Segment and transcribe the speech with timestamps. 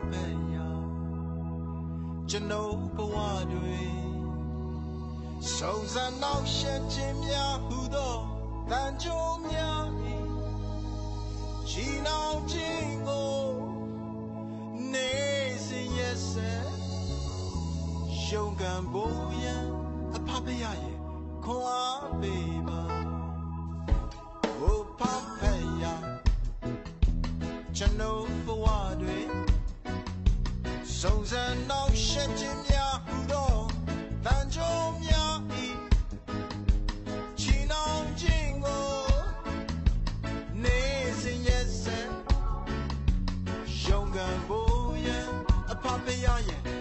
[0.00, 0.24] ပဲ
[0.54, 0.68] ယာ
[2.30, 3.16] ကျွန်ုပ်ဘဝ
[3.52, 3.82] တွေ
[5.56, 8.16] စုံစမ်းနောက်ရှက်ခြင်းများဟူသော
[8.70, 9.84] တန်ကြိုးများ၏
[11.68, 13.36] ချီနှောင်ခြင်းကို
[14.92, 15.12] နေ
[15.66, 16.66] စဉ်ရက်ဆက်
[18.22, 19.66] ရှုံကံဖို့ရန်
[20.16, 20.98] အဖဖရရဲ့
[21.44, 22.82] ခွန်အားပေးပါ
[24.58, 25.00] ဘုဖ
[25.38, 25.40] ဖ
[25.82, 25.84] ရ
[27.76, 28.66] ကျွန်ုပ်ဘဝ
[29.02, 29.21] တွေ
[31.06, 33.52] စုံစမ်းနောက်ရှက်ခြင်းများဟူသော
[34.24, 35.66] တန်ကြုံများဤ
[37.40, 38.90] ချီနှောင်ခြင်းကို
[40.62, 40.80] နေ
[41.20, 41.98] စဉ်ရက်စံ
[43.84, 45.28] ရုံကံဖို့ရန်
[45.72, 46.71] အဖဖရရန်